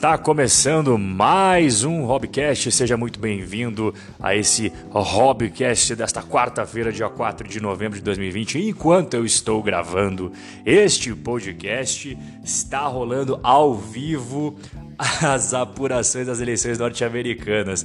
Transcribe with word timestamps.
Está 0.00 0.16
começando 0.16 0.96
mais 0.96 1.84
um 1.84 2.06
Hobbycast. 2.06 2.72
Seja 2.72 2.96
muito 2.96 3.20
bem-vindo 3.20 3.94
a 4.18 4.34
esse 4.34 4.72
Hobbycast 4.88 5.94
desta 5.94 6.22
quarta-feira, 6.22 6.90
dia 6.90 7.10
4 7.10 7.46
de 7.46 7.60
novembro 7.60 7.98
de 7.98 8.04
2020. 8.04 8.66
Enquanto 8.66 9.12
eu 9.12 9.26
estou 9.26 9.62
gravando 9.62 10.32
este 10.64 11.14
podcast, 11.14 12.16
está 12.42 12.86
rolando 12.86 13.38
ao 13.42 13.74
vivo 13.74 14.56
as 14.98 15.52
apurações 15.52 16.26
das 16.26 16.40
eleições 16.40 16.78
norte-americanas. 16.78 17.84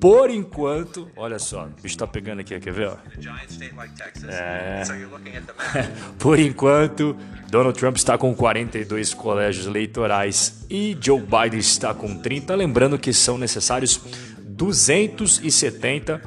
Por 0.00 0.30
enquanto, 0.30 1.10
olha 1.14 1.38
só, 1.38 1.66
o 1.66 1.82
bicho 1.82 1.98
tá 1.98 2.06
pegando 2.06 2.40
aqui, 2.40 2.58
quer 2.58 2.72
ver? 2.72 2.88
Ó? 2.88 2.96
É. 4.26 4.82
Por 6.18 6.38
enquanto, 6.38 7.14
Donald 7.50 7.78
Trump 7.78 7.96
está 7.98 8.16
com 8.16 8.34
42 8.34 9.12
colégios 9.12 9.66
eleitorais 9.66 10.64
e 10.70 10.96
Joe 10.98 11.20
Biden 11.20 11.60
está 11.60 11.92
com 11.92 12.16
30. 12.16 12.54
Lembrando 12.54 12.98
que 12.98 13.12
são 13.12 13.36
necessários 13.36 14.00
270 14.38 16.22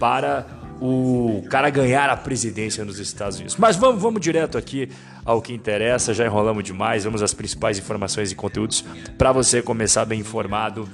para 0.00 0.46
o 0.80 1.44
cara 1.50 1.68
ganhar 1.68 2.08
a 2.08 2.16
presidência 2.16 2.82
nos 2.82 2.98
Estados 2.98 3.36
Unidos. 3.36 3.56
Mas 3.56 3.76
vamos, 3.76 4.00
vamos 4.00 4.22
direto 4.22 4.56
aqui 4.56 4.88
ao 5.24 5.42
que 5.42 5.52
interessa, 5.52 6.14
já 6.14 6.24
enrolamos 6.24 6.64
demais, 6.64 7.04
vamos 7.04 7.22
às 7.22 7.34
principais 7.34 7.78
informações 7.78 8.32
e 8.32 8.34
conteúdos 8.34 8.82
para 9.18 9.32
você 9.32 9.60
começar 9.60 10.06
bem 10.06 10.20
informado 10.20 10.88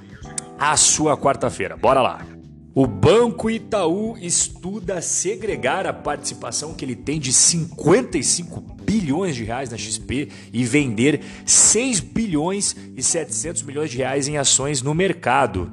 a 0.73 0.77
sua 0.77 1.17
quarta-feira. 1.17 1.77
Bora 1.77 2.01
lá! 2.01 2.27
O 2.75 2.89
Banco 2.89 3.49
Itaú 3.49 4.17
estuda 4.19 5.01
segregar 5.01 5.87
a 5.87 5.93
participação 5.93 6.75
que 6.75 6.85
ele 6.85 6.97
tem 6.97 7.21
de 7.21 7.33
55 7.33 8.61
bilhões 8.83 9.37
de 9.37 9.45
reais 9.45 9.71
na 9.71 9.77
XP 9.77 10.29
e 10.53 10.65
vender 10.65 11.21
6 11.47 12.01
bilhões 12.01 12.75
e 12.97 13.03
700 13.03 13.62
milhões 13.62 13.93
de 13.93 13.98
reais 13.98 14.27
em 14.27 14.39
ações 14.39 14.83
no 14.83 14.93
mercado. 14.93 15.71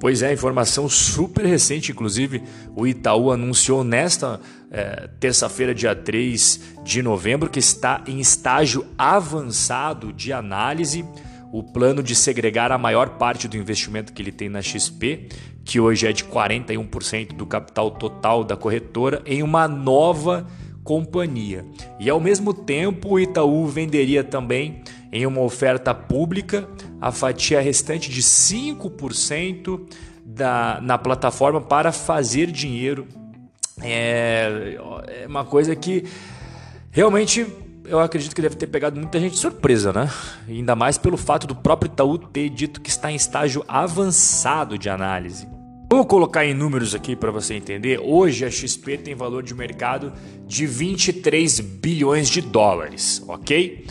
Pois 0.00 0.22
é, 0.22 0.32
informação 0.32 0.88
super 0.88 1.44
recente, 1.44 1.92
inclusive 1.92 2.42
o 2.74 2.86
Itaú 2.86 3.30
anunciou 3.30 3.84
nesta 3.84 4.40
é, 4.70 5.10
terça-feira, 5.20 5.74
dia 5.74 5.94
3 5.94 6.60
de 6.82 7.02
novembro, 7.02 7.50
que 7.50 7.58
está 7.58 8.02
em 8.06 8.20
estágio 8.20 8.86
avançado 8.96 10.14
de 10.14 10.32
análise 10.32 11.04
o 11.52 11.62
plano 11.62 12.02
de 12.02 12.14
segregar 12.14 12.72
a 12.72 12.78
maior 12.78 13.10
parte 13.10 13.48
do 13.48 13.56
investimento 13.56 14.12
que 14.12 14.22
ele 14.22 14.32
tem 14.32 14.48
na 14.48 14.62
XP, 14.62 15.28
que 15.64 15.80
hoje 15.80 16.06
é 16.06 16.12
de 16.12 16.24
41% 16.24 17.34
do 17.34 17.46
capital 17.46 17.90
total 17.90 18.44
da 18.44 18.56
corretora, 18.56 19.22
em 19.24 19.42
uma 19.42 19.66
nova 19.66 20.46
companhia. 20.84 21.64
E 21.98 22.08
ao 22.08 22.20
mesmo 22.20 22.54
tempo, 22.54 23.14
o 23.14 23.20
Itaú 23.20 23.66
venderia 23.66 24.22
também 24.22 24.82
em 25.12 25.26
uma 25.26 25.40
oferta 25.40 25.92
pública 25.92 26.68
a 27.00 27.10
fatia 27.10 27.60
restante 27.60 28.10
de 28.10 28.22
5% 28.22 29.80
da, 30.24 30.78
na 30.82 30.96
plataforma 30.98 31.60
para 31.60 31.90
fazer 31.90 32.50
dinheiro. 32.50 33.06
É, 33.82 34.78
é 35.22 35.26
uma 35.26 35.44
coisa 35.44 35.74
que 35.74 36.04
realmente 36.90 37.46
eu 37.88 38.00
acredito 38.00 38.34
que 38.34 38.42
deve 38.42 38.56
ter 38.56 38.66
pegado 38.66 38.98
muita 38.98 39.18
gente 39.18 39.32
de 39.32 39.38
surpresa, 39.38 39.92
né? 39.92 40.10
Ainda 40.48 40.74
mais 40.74 40.98
pelo 40.98 41.16
fato 41.16 41.46
do 41.46 41.54
próprio 41.54 41.88
Itaú 41.90 42.18
ter 42.18 42.48
dito 42.48 42.80
que 42.80 42.90
está 42.90 43.10
em 43.10 43.16
estágio 43.16 43.64
avançado 43.66 44.78
de 44.78 44.88
análise. 44.88 45.46
Vamos 45.88 46.06
colocar 46.06 46.44
em 46.44 46.52
números 46.52 46.94
aqui 46.94 47.14
para 47.14 47.30
você 47.30 47.54
entender. 47.54 48.00
Hoje 48.00 48.44
a 48.44 48.50
XP 48.50 48.98
tem 48.98 49.14
valor 49.14 49.42
de 49.42 49.54
mercado 49.54 50.12
de 50.44 50.66
23 50.66 51.60
bilhões 51.60 52.28
de 52.28 52.40
dólares, 52.40 53.22
ok? 53.28 53.86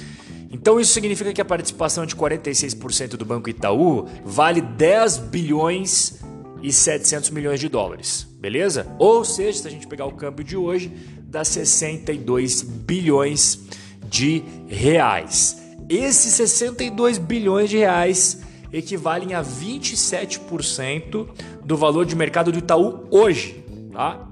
Então 0.52 0.80
isso 0.80 0.94
significa 0.94 1.32
que 1.34 1.42
a 1.42 1.46
participação 1.46 2.06
de 2.06 2.16
46% 2.16 3.12
do 3.12 3.26
Banco 3.26 3.50
Itaú 3.50 4.08
vale 4.26 4.62
10 4.62 5.18
bilhões 5.18 6.22
e 6.62 6.72
700 6.72 7.30
milhões 7.30 7.60
de 7.60 7.70
dólares, 7.70 8.28
beleza? 8.40 8.88
Ou 9.00 9.24
seja, 9.24 9.60
se 9.60 9.68
a 9.68 9.72
gente 9.72 9.88
pegar 9.88 10.06
o 10.06 10.12
câmbio 10.12 10.44
de 10.44 10.58
hoje, 10.58 10.92
dá 11.24 11.44
62 11.44 12.62
bilhões 12.62 13.68
de 14.16 14.44
reais. 14.68 15.62
Esses 15.90 16.34
62 16.36 17.18
bilhões 17.18 17.70
de 17.70 17.78
reais 17.78 18.42
equivalem 18.72 19.34
a 19.34 19.44
27% 19.44 21.28
do 21.64 21.76
valor 21.76 22.06
de 22.06 22.16
mercado 22.16 22.50
do 22.50 22.60
Itaú 22.60 23.08
hoje, 23.12 23.62
tá? 23.92 24.26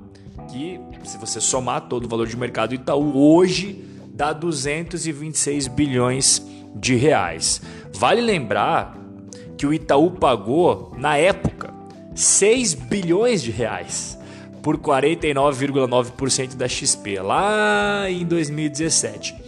Que 0.49 0.79
se 1.03 1.17
você 1.17 1.41
somar 1.41 1.81
todo 1.89 2.05
o 2.05 2.07
valor 2.07 2.27
de 2.27 2.38
mercado 2.38 2.69
do 2.69 2.75
Itaú 2.75 3.17
hoje 3.17 3.83
dá 4.07 4.31
226 4.31 5.67
bilhões 5.67 6.41
de 6.75 6.95
reais. 6.95 7.61
Vale 7.94 8.21
lembrar 8.21 8.97
que 9.57 9.67
o 9.67 9.73
Itaú 9.73 10.11
pagou 10.11 10.94
na 10.97 11.17
época 11.17 11.73
6 12.15 12.73
bilhões 12.73 13.44
de 13.44 13.51
reais 13.51 14.17
por 14.61 14.77
49,9% 14.77 16.55
da 16.55 16.69
XP 16.69 17.19
lá 17.19 18.09
em 18.09 18.25
2017. 18.25 19.43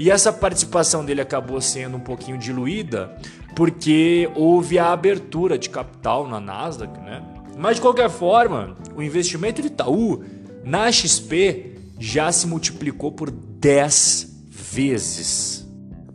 E 0.00 0.10
essa 0.10 0.32
participação 0.32 1.04
dele 1.04 1.20
acabou 1.20 1.60
sendo 1.60 1.98
um 1.98 2.00
pouquinho 2.00 2.38
diluída 2.38 3.14
porque 3.54 4.30
houve 4.34 4.78
a 4.78 4.92
abertura 4.92 5.58
de 5.58 5.68
capital 5.68 6.26
na 6.26 6.40
Nasdaq, 6.40 6.98
né? 7.00 7.22
Mas 7.58 7.76
de 7.76 7.82
qualquer 7.82 8.08
forma, 8.08 8.78
o 8.96 9.02
investimento 9.02 9.60
de 9.60 9.68
Itaú 9.68 10.24
na 10.64 10.90
XP 10.90 11.74
já 11.98 12.32
se 12.32 12.46
multiplicou 12.46 13.12
por 13.12 13.30
10 13.30 14.46
vezes. 14.48 15.68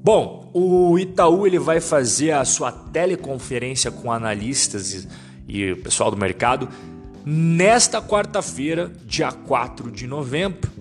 Bom, 0.03 0.49
o 0.51 0.97
Itaú 0.97 1.45
ele 1.45 1.59
vai 1.59 1.79
fazer 1.79 2.31
a 2.31 2.43
sua 2.43 2.71
teleconferência 2.71 3.91
com 3.91 4.11
analistas 4.11 4.95
e, 4.95 5.07
e 5.47 5.71
o 5.73 5.77
pessoal 5.83 6.09
do 6.09 6.17
mercado 6.17 6.67
nesta 7.23 8.01
quarta-feira, 8.01 8.91
dia 9.05 9.31
4 9.31 9.91
de 9.91 10.07
novembro. 10.07 10.71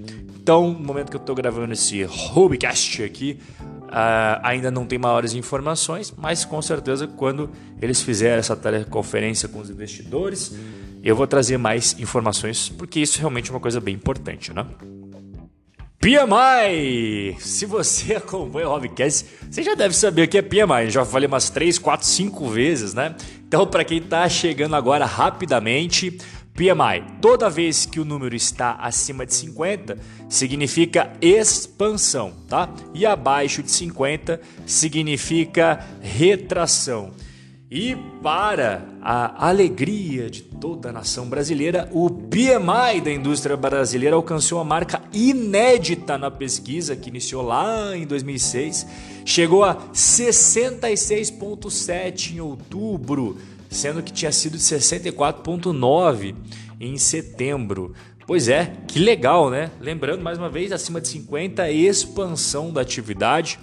Então, 0.45 0.75
no 0.75 0.79
momento 0.79 1.09
que 1.09 1.17
eu 1.17 1.21
estou 1.21 1.35
gravando 1.35 1.73
esse 1.73 2.03
Rubicast 2.03 3.03
aqui, 3.03 3.39
uh, 3.63 4.41
ainda 4.43 4.71
não 4.71 4.85
tem 4.85 4.99
maiores 4.99 5.33
informações, 5.33 6.13
mas 6.15 6.45
com 6.45 6.61
certeza 6.61 7.07
quando 7.07 7.49
eles 7.81 8.03
fizerem 8.03 8.37
essa 8.37 8.55
teleconferência 8.55 9.49
com 9.49 9.59
os 9.59 9.71
investidores, 9.71 10.55
eu 11.03 11.17
vou 11.17 11.27
trazer 11.27 11.57
mais 11.57 11.99
informações, 11.99 12.69
porque 12.69 13.01
isso 13.01 13.19
realmente 13.19 13.49
é 13.49 13.55
uma 13.55 13.61
coisa 13.61 13.81
bem 13.81 13.95
importante, 13.95 14.53
né? 14.53 14.67
PMI! 15.99 17.41
Se 17.41 17.65
você 17.65 18.17
acompanha 18.21 18.69
o 18.69 18.73
Hobbycast, 18.73 19.25
você 19.51 19.63
já 19.63 19.75
deve 19.75 19.97
saber 19.97 20.25
o 20.25 20.29
que 20.29 20.37
é 20.37 20.43
PMI. 20.43 20.91
Já 20.91 21.07
falei 21.07 21.27
umas 21.27 21.49
3, 21.49 21.79
4, 21.79 22.07
5 22.07 22.49
vezes, 22.51 22.93
né? 22.93 23.17
Então, 23.49 23.67
para 23.67 23.83
quem 23.83 23.97
está 23.97 24.29
chegando 24.29 24.77
agora 24.77 25.07
rapidamente, 25.07 26.19
PMI, 26.55 27.05
toda 27.21 27.51
vez 27.51 27.85
que 27.85 27.99
o 27.99 28.05
número 28.05 28.37
está 28.37 28.75
acima 28.75 29.27
de 29.27 29.35
50, 29.35 29.99
significa 30.29 31.13
expansão, 31.21 32.33
tá? 32.49 32.73
E 32.95 33.05
abaixo 33.05 33.61
de 33.61 33.73
50 33.73 34.41
significa 34.65 35.85
retração. 36.01 37.11
E 37.69 37.97
para 38.23 38.87
a 39.03 39.49
alegria 39.49 40.31
de 40.31 40.43
toda 40.43 40.91
a 40.91 40.93
nação 40.93 41.29
brasileira, 41.29 41.89
o 41.91 42.09
PMI 42.09 43.01
da 43.03 43.11
indústria 43.11 43.57
brasileira 43.57 44.15
alcançou 44.15 44.59
uma 44.59 44.65
marca 44.65 45.03
inédita 45.13 46.17
na 46.17 46.31
pesquisa 46.31 46.95
que 46.95 47.11
iniciou 47.11 47.43
lá 47.43 47.97
em 47.97 48.07
2006, 48.07 48.87
chegou 49.25 49.65
a 49.65 49.75
66.7 49.93 52.37
em 52.37 52.41
outubro 52.41 53.37
sendo 53.75 54.03
que 54.03 54.13
tinha 54.13 54.33
sido 54.33 54.57
de 54.57 54.63
64,9 54.63 56.35
em 56.81 56.97
setembro. 56.97 57.93
Pois 58.27 58.49
é, 58.49 58.73
que 58.89 58.99
legal, 58.99 59.51
né? 59.51 59.71
Lembrando 59.81 60.23
mais 60.23 60.39
uma 60.39 60.49
vez, 60.49 60.73
acima 60.73 61.01
de 61.01 61.09
50, 61.09 61.71
expansão 61.71 62.73
da 62.73 62.81
atividade. 62.81 63.59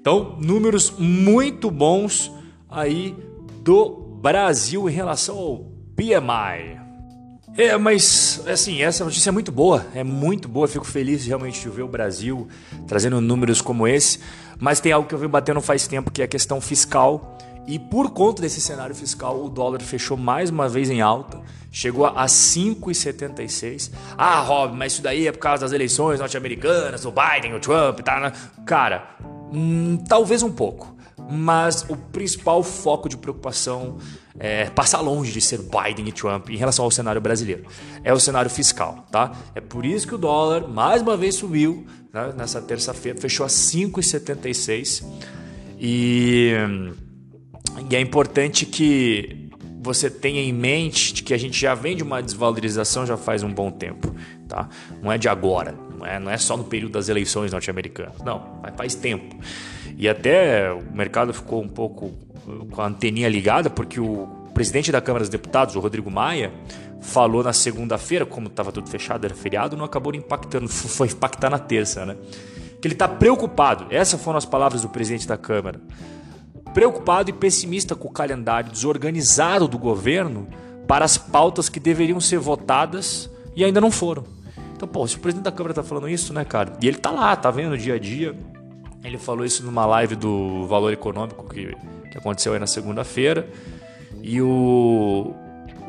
Então, 0.00 0.38
números 0.40 0.94
muito 0.98 1.70
bons 1.70 2.32
aí 2.68 3.14
do 3.62 3.90
Brasil 4.22 4.88
em 4.88 4.92
relação 4.92 5.36
ao 5.36 5.58
PMI. 5.94 6.80
É, 7.58 7.76
mas 7.76 8.42
assim, 8.46 8.82
essa 8.82 9.04
notícia 9.04 9.30
é 9.30 9.32
muito 9.32 9.50
boa, 9.50 9.86
é 9.94 10.04
muito 10.04 10.46
boa, 10.46 10.68
fico 10.68 10.84
feliz 10.84 11.26
realmente 11.26 11.60
de 11.60 11.68
ver 11.70 11.82
o 11.82 11.88
Brasil 11.88 12.46
trazendo 12.86 13.18
números 13.20 13.62
como 13.62 13.88
esse, 13.88 14.20
mas 14.58 14.78
tem 14.78 14.92
algo 14.92 15.08
que 15.08 15.14
eu 15.14 15.18
venho 15.18 15.30
batendo 15.30 15.60
faz 15.62 15.86
tempo 15.86 16.10
que 16.10 16.20
é 16.20 16.26
a 16.26 16.28
questão 16.28 16.60
fiscal 16.60 17.38
e 17.66 17.78
por 17.78 18.10
conta 18.10 18.42
desse 18.42 18.60
cenário 18.60 18.94
fiscal, 18.94 19.42
o 19.44 19.48
dólar 19.48 19.80
fechou 19.82 20.16
mais 20.16 20.50
uma 20.50 20.68
vez 20.68 20.88
em 20.88 21.00
alta, 21.00 21.40
chegou 21.70 22.06
a 22.06 22.26
5,76. 22.26 23.90
Ah, 24.16 24.40
Rob, 24.40 24.76
mas 24.76 24.94
isso 24.94 25.02
daí 25.02 25.26
é 25.26 25.32
por 25.32 25.40
causa 25.40 25.62
das 25.62 25.72
eleições 25.72 26.20
norte-americanas, 26.20 27.04
o 27.04 27.12
Biden, 27.12 27.54
o 27.54 27.60
Trump, 27.60 28.00
tá? 28.00 28.20
Né? 28.20 28.32
Cara, 28.64 29.16
hum, 29.52 29.98
talvez 30.08 30.44
um 30.44 30.52
pouco, 30.52 30.96
mas 31.28 31.84
o 31.88 31.96
principal 31.96 32.62
foco 32.62 33.08
de 33.08 33.16
preocupação 33.16 33.98
é 34.38 34.70
passar 34.70 35.00
longe 35.00 35.32
de 35.32 35.40
ser 35.40 35.58
Biden 35.58 36.08
e 36.08 36.12
Trump 36.12 36.50
em 36.50 36.56
relação 36.56 36.84
ao 36.84 36.90
cenário 36.90 37.20
brasileiro. 37.20 37.64
É 38.04 38.12
o 38.12 38.20
cenário 38.20 38.50
fiscal, 38.50 39.04
tá? 39.10 39.32
É 39.56 39.60
por 39.60 39.84
isso 39.84 40.06
que 40.06 40.14
o 40.14 40.18
dólar 40.18 40.68
mais 40.68 41.02
uma 41.02 41.16
vez 41.16 41.34
subiu 41.34 41.84
né? 42.12 42.32
nessa 42.36 42.62
terça-feira, 42.62 43.20
fechou 43.20 43.44
a 43.44 43.48
5,76 43.48 45.04
e 45.78 46.52
E 47.90 47.96
é 47.96 48.00
importante 48.00 48.66
que 48.66 49.46
você 49.86 50.10
tenha 50.10 50.40
em 50.40 50.52
mente 50.52 51.22
que 51.22 51.32
a 51.32 51.38
gente 51.38 51.58
já 51.58 51.74
vem 51.74 51.96
de 51.96 52.02
uma 52.02 52.20
desvalorização 52.20 53.06
já 53.06 53.16
faz 53.16 53.42
um 53.42 53.52
bom 53.52 53.70
tempo, 53.70 54.12
tá? 54.48 54.68
Não 55.00 55.12
é 55.12 55.16
de 55.16 55.28
agora, 55.28 55.74
não 55.96 56.04
é, 56.04 56.18
não 56.18 56.30
é 56.30 56.36
só 56.36 56.56
no 56.56 56.64
período 56.64 56.92
das 56.92 57.08
eleições 57.08 57.52
norte-americanas, 57.52 58.20
não, 58.24 58.60
faz 58.76 58.96
tempo. 58.96 59.36
E 59.96 60.08
até 60.08 60.72
o 60.72 60.82
mercado 60.92 61.32
ficou 61.32 61.62
um 61.62 61.68
pouco 61.68 62.06
uh, 62.46 62.66
com 62.70 62.82
a 62.82 62.86
anteninha 62.86 63.28
ligada, 63.28 63.70
porque 63.70 64.00
o 64.00 64.26
presidente 64.52 64.90
da 64.90 65.00
Câmara 65.00 65.22
dos 65.22 65.30
Deputados, 65.30 65.76
o 65.76 65.80
Rodrigo 65.80 66.10
Maia, 66.10 66.52
falou 67.00 67.42
na 67.42 67.52
segunda-feira, 67.52 68.26
como 68.26 68.48
estava 68.48 68.72
tudo 68.72 68.90
fechado, 68.90 69.24
era 69.24 69.34
feriado, 69.34 69.76
não 69.76 69.84
acabou 69.84 70.14
impactando, 70.14 70.66
foi 70.68 71.08
impactar 71.08 71.48
na 71.48 71.58
terça, 71.58 72.04
né? 72.04 72.16
Que 72.80 72.88
ele 72.88 72.94
está 72.94 73.08
preocupado. 73.08 73.86
Essas 73.90 74.20
foram 74.20 74.36
as 74.36 74.44
palavras 74.44 74.82
do 74.82 74.88
presidente 74.88 75.26
da 75.26 75.36
Câmara. 75.36 75.80
Preocupado 76.76 77.30
e 77.30 77.32
pessimista 77.32 77.94
com 77.96 78.06
o 78.06 78.12
calendário 78.12 78.70
desorganizado 78.70 79.66
do 79.66 79.78
governo 79.78 80.46
para 80.86 81.06
as 81.06 81.16
pautas 81.16 81.70
que 81.70 81.80
deveriam 81.80 82.20
ser 82.20 82.38
votadas 82.38 83.30
e 83.56 83.64
ainda 83.64 83.80
não 83.80 83.90
foram. 83.90 84.24
Então, 84.74 84.86
pô, 84.86 85.06
se 85.08 85.16
o 85.16 85.20
presidente 85.20 85.44
da 85.44 85.50
Câmara 85.50 85.72
está 85.72 85.82
falando 85.82 86.06
isso, 86.06 86.34
né, 86.34 86.44
cara? 86.44 86.76
E 86.82 86.86
ele 86.86 86.98
tá 86.98 87.10
lá, 87.10 87.34
tá 87.34 87.50
vendo 87.50 87.78
dia 87.78 87.94
a 87.94 87.98
dia. 87.98 88.36
Ele 89.02 89.16
falou 89.16 89.46
isso 89.46 89.64
numa 89.64 89.86
live 89.86 90.16
do 90.16 90.66
Valor 90.66 90.92
Econômico 90.92 91.48
que, 91.48 91.74
que 92.10 92.18
aconteceu 92.18 92.52
aí 92.52 92.58
na 92.58 92.66
segunda-feira. 92.66 93.48
E 94.22 94.42
o, 94.42 95.32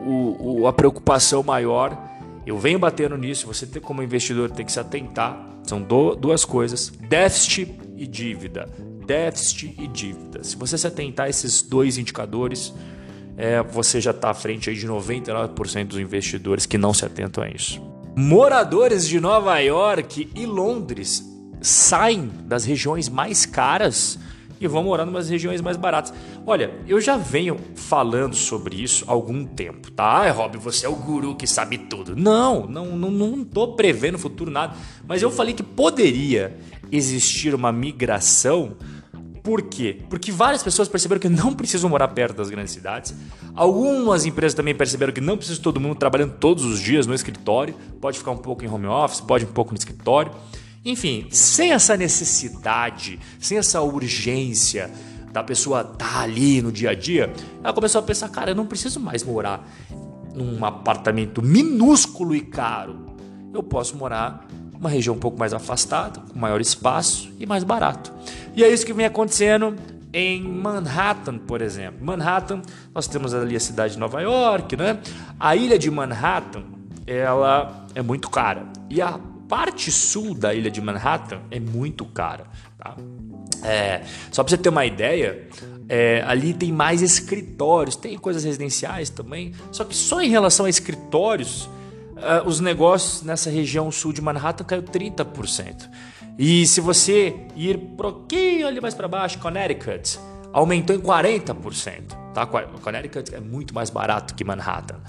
o, 0.05 0.61
o, 0.61 0.67
a 0.67 0.71
preocupação 0.71 1.43
maior, 1.43 2.01
eu 2.45 2.57
venho 2.57 2.79
batendo 2.79 3.17
nisso, 3.17 3.45
você 3.45 3.67
tem, 3.67 3.81
como 3.81 4.01
investidor 4.01 4.51
tem 4.51 4.65
que 4.65 4.71
se 4.71 4.79
atentar, 4.79 5.37
são 5.63 5.81
do, 5.81 6.15
duas 6.15 6.45
coisas, 6.45 6.87
déficit 7.09 7.77
e 7.97 8.07
dívida. 8.07 8.69
Déficit 9.07 9.73
e 9.79 9.87
dívida. 9.87 10.43
Se 10.43 10.55
você 10.55 10.77
se 10.77 10.85
atentar 10.85 11.25
a 11.25 11.29
esses 11.29 11.61
dois 11.61 11.97
indicadores, 11.97 12.73
é, 13.37 13.63
você 13.63 14.01
já 14.01 14.11
está 14.11 14.31
à 14.31 14.33
frente 14.33 14.69
aí 14.69 14.75
de 14.75 14.87
99% 14.87 15.87
dos 15.87 15.99
investidores 15.99 16.65
que 16.65 16.77
não 16.77 16.93
se 16.93 17.05
atentam 17.05 17.43
a 17.43 17.49
isso. 17.49 17.81
Moradores 18.15 19.07
de 19.07 19.19
Nova 19.19 19.57
York 19.59 20.29
e 20.35 20.45
Londres 20.45 21.23
saem 21.61 22.29
das 22.45 22.65
regiões 22.65 23.07
mais 23.07 23.45
caras 23.45 24.19
e 24.59 24.67
vão 24.67 24.83
morar 24.83 25.05
nas 25.05 25.29
regiões 25.29 25.61
mais 25.61 25.77
baratas. 25.77 26.13
Olha, 26.45 26.71
eu 26.87 26.99
já 26.99 27.15
venho 27.15 27.57
falando 27.75 28.35
sobre 28.35 28.81
isso 28.81 29.05
há 29.07 29.11
algum 29.11 29.45
tempo, 29.45 29.91
tá? 29.91 30.21
Ai, 30.21 30.31
Rob, 30.31 30.57
você 30.57 30.85
é 30.85 30.89
o 30.89 30.95
guru 30.95 31.35
que 31.35 31.45
sabe 31.45 31.77
tudo. 31.77 32.15
Não, 32.15 32.65
não, 32.65 32.97
não, 32.97 33.11
não 33.11 33.43
tô 33.43 33.73
prevendo 33.73 34.17
futuro 34.17 34.49
nada, 34.49 34.75
mas 35.07 35.21
eu 35.21 35.29
falei 35.29 35.53
que 35.53 35.63
poderia 35.63 36.57
existir 36.91 37.53
uma 37.53 37.71
migração. 37.71 38.75
Por 39.47 39.61
quê? 39.61 40.01
Porque 40.09 40.29
várias 40.29 40.61
pessoas 40.61 40.89
perceberam 40.89 41.21
que 41.21 41.29
não 41.29 41.53
precisam 41.53 41.89
morar 41.89 42.09
perto 42.09 42.35
das 42.35 42.49
grandes 42.49 42.73
cidades. 42.73 43.15
Algumas 43.55 44.25
empresas 44.25 44.53
também 44.53 44.75
perceberam 44.75 45.13
que 45.13 45.21
não 45.21 45.37
precisa 45.37 45.61
todo 45.61 45.79
mundo 45.79 45.95
trabalhando 45.95 46.33
todos 46.33 46.65
os 46.65 46.81
dias 46.81 47.07
no 47.07 47.13
escritório. 47.13 47.73
Pode 48.01 48.17
ficar 48.17 48.31
um 48.31 48.37
pouco 48.37 48.65
em 48.65 48.67
home 48.67 48.87
office, 48.87 49.21
pode 49.21 49.45
um 49.45 49.47
pouco 49.53 49.71
no 49.71 49.77
escritório. 49.77 50.33
Enfim, 50.83 51.27
sem 51.31 51.71
essa 51.71 51.95
necessidade, 51.95 53.21
sem 53.39 53.57
essa 53.57 53.79
urgência 53.79 54.91
da 55.31 55.41
pessoa 55.41 55.79
estar 55.79 55.95
tá 55.95 56.19
ali 56.19 56.61
no 56.61 56.69
dia 56.69 56.89
a 56.89 56.93
dia, 56.93 57.31
ela 57.63 57.71
começou 57.71 57.99
a 57.99 58.03
pensar: 58.03 58.27
cara, 58.27 58.51
eu 58.51 58.55
não 58.55 58.65
preciso 58.65 58.99
mais 58.99 59.23
morar 59.23 59.65
num 60.35 60.65
apartamento 60.65 61.41
minúsculo 61.41 62.35
e 62.35 62.41
caro. 62.41 63.15
Eu 63.53 63.63
posso 63.63 63.95
morar 63.95 64.45
numa 64.77 64.89
região 64.89 65.15
um 65.15 65.19
pouco 65.19 65.37
mais 65.37 65.53
afastada, 65.53 66.19
com 66.19 66.39
maior 66.39 66.61
espaço 66.61 67.31
e 67.39 67.45
mais 67.45 67.63
barato. 67.63 68.13
E 68.55 68.63
é 68.63 68.69
isso 68.69 68.85
que 68.85 68.93
vem 68.93 69.05
acontecendo 69.05 69.75
em 70.13 70.41
Manhattan, 70.41 71.37
por 71.37 71.61
exemplo. 71.61 72.03
Manhattan, 72.03 72.61
nós 72.93 73.07
temos 73.07 73.33
ali 73.33 73.55
a 73.55 73.59
cidade 73.59 73.93
de 73.93 73.99
Nova 73.99 74.21
York, 74.21 74.75
né? 74.75 74.99
A 75.39 75.55
ilha 75.55 75.77
de 75.77 75.91
Manhattan, 75.91 76.63
ela 77.05 77.85
é 77.93 78.01
muito 78.01 78.29
cara. 78.29 78.65
E 78.89 79.01
a 79.01 79.19
parte 79.47 79.91
sul 79.91 80.33
da 80.33 80.53
ilha 80.53 80.69
de 80.69 80.81
Manhattan 80.81 81.39
é 81.51 81.59
muito 81.59 82.05
cara. 82.05 82.45
Tá? 82.77 82.95
É, 83.63 84.01
só 84.31 84.43
para 84.43 84.51
você 84.51 84.57
ter 84.57 84.69
uma 84.69 84.85
ideia, 84.85 85.47
é, 85.89 86.23
ali 86.27 86.53
tem 86.53 86.71
mais 86.71 87.01
escritórios, 87.01 87.95
tem 87.95 88.17
coisas 88.17 88.43
residenciais 88.43 89.09
também. 89.09 89.53
Só 89.71 89.83
que 89.83 89.95
só 89.95 90.21
em 90.21 90.29
relação 90.29 90.65
a 90.65 90.69
escritórios, 90.69 91.69
uh, 92.17 92.47
os 92.47 92.59
negócios 92.59 93.23
nessa 93.23 93.49
região 93.49 93.91
sul 93.91 94.11
de 94.13 94.21
Manhattan 94.21 94.63
caiu 94.63 94.83
30%. 94.83 95.89
E 96.37 96.67
se 96.67 96.79
você 96.79 97.35
ir 97.55 97.77
um 97.77 97.95
pouquinho 97.95 98.67
ali 98.67 98.79
mais 98.79 98.93
para 98.93 99.07
baixo, 99.07 99.39
Connecticut, 99.39 100.19
aumentou 100.53 100.95
em 100.95 100.99
40%. 100.99 102.15
Tá? 102.33 102.45
Connecticut 102.45 103.33
é 103.33 103.39
muito 103.39 103.73
mais 103.73 103.89
barato 103.89 104.35
que 104.35 104.43
Manhattan. 104.43 104.99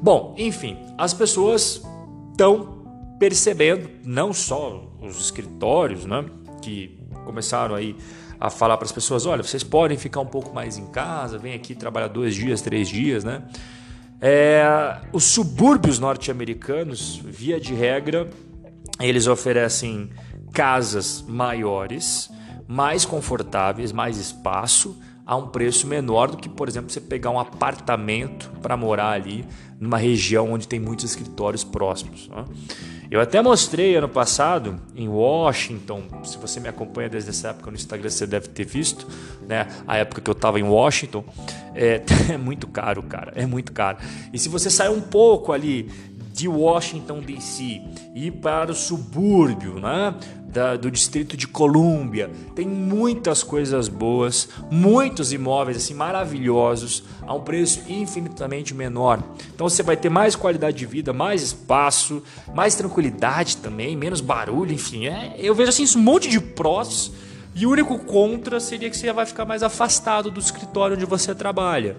Bom, 0.00 0.34
enfim, 0.36 0.76
as 0.98 1.14
pessoas 1.14 1.80
estão 2.32 2.82
percebendo, 3.20 3.88
não 4.04 4.32
só 4.32 4.92
os 5.00 5.20
escritórios, 5.20 6.04
né, 6.04 6.24
que 6.60 6.98
começaram 7.24 7.76
aí 7.76 7.96
a 8.40 8.50
falar 8.50 8.76
para 8.76 8.84
as 8.84 8.90
pessoas, 8.90 9.26
olha, 9.26 9.44
vocês 9.44 9.62
podem 9.62 9.96
ficar 9.96 10.20
um 10.20 10.26
pouco 10.26 10.52
mais 10.52 10.76
em 10.76 10.86
casa, 10.86 11.38
vem 11.38 11.54
aqui 11.54 11.76
trabalhar 11.76 12.08
dois 12.08 12.34
dias, 12.34 12.60
três 12.60 12.88
dias, 12.88 13.22
né? 13.22 13.44
É, 14.24 15.00
os 15.12 15.24
subúrbios 15.24 15.98
norte-americanos, 15.98 17.16
via 17.16 17.58
de 17.58 17.74
regra, 17.74 18.30
eles 19.00 19.26
oferecem 19.26 20.10
casas 20.52 21.24
maiores, 21.26 22.30
mais 22.68 23.04
confortáveis, 23.04 23.90
mais 23.90 24.18
espaço, 24.18 24.96
a 25.32 25.36
um 25.36 25.46
preço 25.48 25.86
menor 25.86 26.30
do 26.30 26.36
que, 26.36 26.46
por 26.46 26.68
exemplo, 26.68 26.90
você 26.90 27.00
pegar 27.00 27.30
um 27.30 27.38
apartamento 27.38 28.52
para 28.60 28.76
morar 28.76 29.12
ali 29.12 29.46
numa 29.80 29.96
região 29.96 30.52
onde 30.52 30.68
tem 30.68 30.78
muitos 30.78 31.06
escritórios 31.06 31.64
próximos. 31.64 32.28
Né? 32.28 32.44
Eu 33.10 33.18
até 33.18 33.40
mostrei 33.40 33.96
ano 33.96 34.10
passado 34.10 34.78
em 34.94 35.08
Washington, 35.08 36.02
se 36.22 36.36
você 36.36 36.60
me 36.60 36.68
acompanha 36.68 37.08
desde 37.08 37.30
essa 37.30 37.48
época 37.48 37.70
no 37.70 37.76
Instagram, 37.76 38.10
você 38.10 38.26
deve 38.26 38.48
ter 38.48 38.64
visto, 38.64 39.06
né? 39.48 39.66
A 39.86 39.96
época 39.96 40.20
que 40.20 40.30
eu 40.30 40.32
estava 40.32 40.60
em 40.60 40.62
Washington, 40.62 41.24
é, 41.74 42.02
é 42.32 42.36
muito 42.36 42.66
caro, 42.66 43.02
cara, 43.02 43.32
é 43.34 43.46
muito 43.46 43.72
caro. 43.72 43.98
E 44.32 44.38
se 44.38 44.48
você 44.48 44.68
sair 44.70 44.90
um 44.90 45.00
pouco 45.00 45.52
ali 45.52 45.90
de 46.32 46.48
Washington 46.48 47.20
DC 47.20 47.82
e 48.14 48.30
para 48.30 48.72
o 48.72 48.74
subúrbio, 48.74 49.78
né? 49.78 50.14
da, 50.52 50.76
do 50.76 50.90
distrito 50.90 51.36
de 51.36 51.48
Colômbia. 51.48 52.30
Tem 52.54 52.68
muitas 52.68 53.42
coisas 53.42 53.88
boas, 53.88 54.48
muitos 54.70 55.32
imóveis 55.32 55.78
assim 55.78 55.94
maravilhosos 55.94 57.02
a 57.22 57.34
um 57.34 57.40
preço 57.40 57.80
infinitamente 57.88 58.74
menor. 58.74 59.22
Então 59.54 59.68
você 59.68 59.82
vai 59.82 59.96
ter 59.96 60.10
mais 60.10 60.36
qualidade 60.36 60.76
de 60.76 60.86
vida, 60.86 61.12
mais 61.12 61.42
espaço, 61.42 62.22
mais 62.54 62.74
tranquilidade 62.74 63.56
também, 63.56 63.96
menos 63.96 64.20
barulho, 64.20 64.72
enfim. 64.72 65.06
É, 65.06 65.34
eu 65.38 65.54
vejo 65.54 65.70
assim 65.70 65.86
um 65.98 66.02
monte 66.02 66.28
de 66.28 66.38
prós. 66.38 67.10
E 67.54 67.66
o 67.66 67.70
único 67.70 67.98
contra 67.98 68.58
seria 68.60 68.88
que 68.88 68.96
você 68.96 69.12
vai 69.12 69.26
ficar 69.26 69.44
mais 69.44 69.62
afastado 69.62 70.30
do 70.30 70.40
escritório 70.40 70.96
onde 70.96 71.04
você 71.04 71.34
trabalha. 71.34 71.96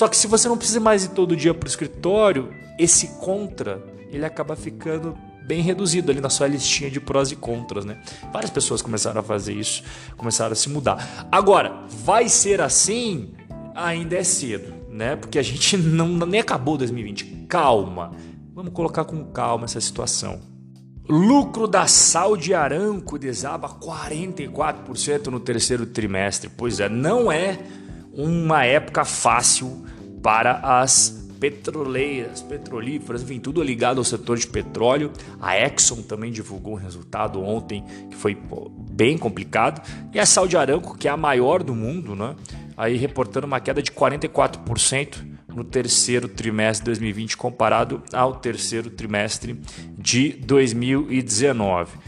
Só 0.00 0.08
que 0.08 0.16
se 0.16 0.26
você 0.26 0.48
não 0.48 0.56
precisa 0.56 0.80
mais 0.80 1.04
ir 1.04 1.10
todo 1.10 1.36
dia 1.36 1.52
para 1.52 1.66
o 1.66 1.68
escritório, 1.68 2.48
esse 2.78 3.06
contra 3.18 3.84
ele 4.10 4.24
acaba 4.24 4.56
ficando 4.56 5.14
bem 5.46 5.60
reduzido 5.60 6.10
ali 6.10 6.22
na 6.22 6.30
sua 6.30 6.46
listinha 6.46 6.90
de 6.90 6.98
prós 6.98 7.30
e 7.30 7.36
contras, 7.36 7.84
né? 7.84 8.00
Várias 8.32 8.50
pessoas 8.50 8.80
começaram 8.80 9.20
a 9.20 9.22
fazer 9.22 9.52
isso, 9.52 9.82
começaram 10.16 10.52
a 10.52 10.54
se 10.54 10.70
mudar. 10.70 11.28
Agora, 11.30 11.84
vai 11.86 12.30
ser 12.30 12.62
assim? 12.62 13.34
Ainda 13.74 14.16
é 14.16 14.24
cedo, 14.24 14.72
né? 14.88 15.16
Porque 15.16 15.38
a 15.38 15.42
gente 15.42 15.76
não 15.76 16.08
nem 16.08 16.40
acabou 16.40 16.78
2020. 16.78 17.44
Calma. 17.46 18.12
Vamos 18.54 18.72
colocar 18.72 19.04
com 19.04 19.22
calma 19.26 19.66
essa 19.66 19.82
situação. 19.82 20.40
Lucro 21.06 21.68
da 21.68 21.86
Saudi 21.86 22.54
Aramco 22.54 23.18
desaba 23.18 23.68
44% 23.68 25.26
no 25.26 25.38
terceiro 25.38 25.84
trimestre. 25.84 26.48
Pois 26.56 26.80
é, 26.80 26.88
não 26.88 27.30
é 27.30 27.58
uma 28.12 28.64
época 28.64 29.04
fácil 29.04 29.84
para 30.22 30.52
as 30.62 31.20
petroleiras, 31.40 32.42
petrolíferas, 32.42 33.22
enfim, 33.22 33.40
tudo 33.40 33.62
ligado 33.62 33.98
ao 33.98 34.04
setor 34.04 34.36
de 34.36 34.46
petróleo. 34.46 35.10
A 35.40 35.58
Exxon 35.58 36.02
também 36.02 36.30
divulgou 36.30 36.74
um 36.74 36.76
resultado 36.76 37.42
ontem 37.42 37.82
que 38.10 38.16
foi 38.16 38.36
bem 38.90 39.16
complicado. 39.16 39.80
E 40.12 40.20
a 40.20 40.26
Saudi 40.26 40.56
Aramco, 40.56 40.98
que 40.98 41.08
é 41.08 41.10
a 41.10 41.16
maior 41.16 41.62
do 41.62 41.74
mundo, 41.74 42.14
né? 42.14 42.36
aí 42.76 42.96
reportando 42.96 43.46
uma 43.46 43.60
queda 43.60 43.82
de 43.82 43.90
44% 43.90 45.18
no 45.48 45.64
terceiro 45.64 46.28
trimestre 46.28 46.84
de 46.84 46.90
2020 46.90 47.36
comparado 47.36 48.02
ao 48.12 48.36
terceiro 48.36 48.88
trimestre 48.88 49.60
de 49.98 50.30
2019. 50.30 51.98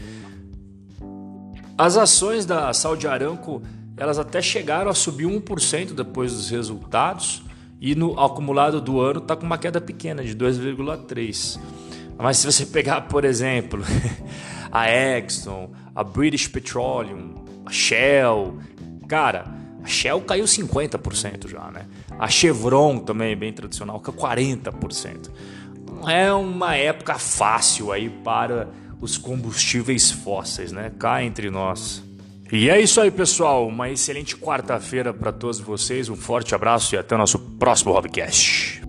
As 1.77 1.97
ações 1.97 2.45
da 2.45 2.73
Saudi 2.73 3.07
Aramco 3.07 3.61
elas 3.97 4.19
até 4.19 4.41
chegaram 4.41 4.89
a 4.89 4.93
subir 4.93 5.25
1% 5.25 5.93
depois 5.93 6.33
dos 6.33 6.49
resultados, 6.49 7.43
e 7.79 7.95
no 7.95 8.19
acumulado 8.19 8.79
do 8.79 9.01
ano 9.01 9.19
está 9.19 9.35
com 9.35 9.45
uma 9.45 9.57
queda 9.57 9.81
pequena 9.81 10.23
de 10.23 10.35
2,3. 10.35 11.59
Mas 12.17 12.37
se 12.37 12.45
você 12.45 12.65
pegar, 12.65 13.01
por 13.09 13.25
exemplo, 13.25 13.83
a 14.71 14.89
Exxon, 14.89 15.71
a 15.93 16.03
British 16.03 16.47
Petroleum, 16.47 17.43
a 17.65 17.71
Shell, 17.71 18.57
cara, 19.07 19.63
A 19.83 19.87
Shell 19.87 20.21
caiu 20.21 20.45
50% 20.45 21.49
já, 21.49 21.69
né? 21.69 21.85
A 22.17 22.29
Chevron 22.29 22.99
também, 22.99 23.35
bem 23.35 23.51
tradicional, 23.51 23.99
caiu 23.99 24.17
40%. 24.17 25.29
Não 25.85 26.09
é 26.09 26.33
uma 26.33 26.75
época 26.75 27.15
fácil 27.15 27.91
aí 27.91 28.09
para 28.09 28.69
os 29.01 29.17
combustíveis 29.17 30.09
fósseis, 30.09 30.71
né? 30.71 30.89
Cá 30.97 31.21
entre 31.21 31.49
nós. 31.49 32.01
E 32.55 32.69
é 32.69 32.79
isso 32.79 33.01
aí, 33.01 33.09
pessoal. 33.09 33.67
Uma 33.67 33.89
excelente 33.89 34.37
quarta-feira 34.37 35.11
para 35.11 35.31
todos 35.31 35.59
vocês. 35.59 36.07
Um 36.07 36.15
forte 36.15 36.53
abraço 36.53 36.93
e 36.93 36.97
até 36.99 37.15
o 37.15 37.17
nosso 37.17 37.39
próximo 37.39 37.93
Hobcast. 37.93 38.79